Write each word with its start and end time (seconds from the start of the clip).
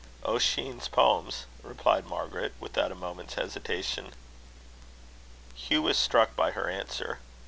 "Ossian's 0.23 0.87
Poems," 0.87 1.45
replied 1.61 2.07
Margaret, 2.07 2.53
without 2.59 2.91
a 2.91 2.95
moment's 2.95 3.35
hesitation. 3.35 4.13
Hugh 5.53 5.83
was 5.83 5.95
struck 5.95 6.35
by 6.35 6.49
her 6.53 6.67
answer. 6.67 7.19